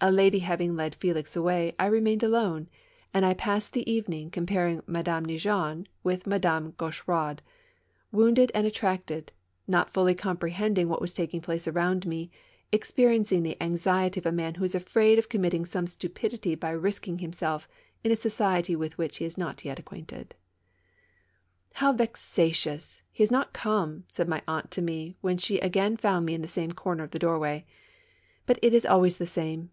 A 0.00 0.12
lady 0.12 0.40
having 0.40 0.76
led 0.76 0.94
Felix 0.94 1.36
awaj^, 1.36 1.74
I 1.78 1.86
remained 1.86 2.22
alone; 2.22 2.68
and 3.12 3.24
I 3.26 3.34
passed 3.34 3.72
the 3.72 3.90
even 3.90 4.12
ing 4.12 4.30
comparing 4.30 4.82
Madame 4.86 5.24
Neigeon 5.26 5.86
with 6.02 6.26
Madame 6.26 6.72
Gauch 6.72 7.02
eraud, 7.06 7.38
wounded 8.12 8.52
and 8.54 8.66
attracted, 8.66 9.32
not 9.66 9.92
fully 9.92 10.14
comprehending 10.14 10.88
what 10.88 11.00
was 11.00 11.12
taking 11.14 11.40
place 11.40 11.66
around 11.66 12.06
me, 12.06 12.30
experiencing 12.72 13.42
the 13.42 13.56
anxiety 13.62 14.20
of 14.20 14.26
a 14.26 14.32
man 14.32 14.54
who 14.54 14.64
is 14.64 14.74
afraid 14.74 15.18
of 15.18 15.28
committing 15.30 15.64
some 15.66 15.86
stupidity 15.86 16.54
by 16.54 16.70
risking 16.70 17.18
himself 17.18 17.66
in 18.04 18.12
a 18.12 18.16
society 18.16 18.76
with 18.76 18.96
which 18.98 19.18
he 19.18 19.24
is 19.24 19.36
not 19.38 19.64
yet 19.64 19.78
acquainted. 19.78 20.32
80 20.32 20.32
TWO 20.32 20.34
CHARMERS." 20.34 20.38
How 21.80 21.92
vexatious!— 21.92 23.02
lie 23.02 23.14
has 23.22 23.30
not 23.30 23.52
come!" 23.54 24.04
said 24.08 24.28
my 24.28 24.42
aunt 24.46 24.70
to 24.72 24.82
me 24.82 25.16
when 25.22 25.36
she 25.38 25.58
again 25.60 25.96
found 25.96 26.24
me 26.26 26.34
in 26.34 26.42
the 26.42 26.48
same 26.48 26.72
corner 26.72 27.04
of 27.04 27.10
the 27.12 27.18
doorway. 27.18 27.64
"But 28.46 28.58
it's 28.62 28.86
always 28.86 29.16
the 29.18 29.26
same. 29.26 29.64